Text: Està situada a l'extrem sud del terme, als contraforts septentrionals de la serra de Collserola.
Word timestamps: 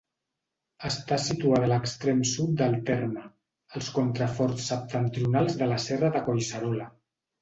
Està 0.87 1.17
situada 1.25 1.67
a 1.67 1.71
l'extrem 1.71 2.23
sud 2.29 2.55
del 2.61 2.77
terme, 2.87 3.25
als 3.81 3.91
contraforts 3.99 4.65
septentrionals 4.73 5.61
de 5.61 5.69
la 5.75 5.79
serra 5.89 6.11
de 6.17 6.25
Collserola. 6.31 6.91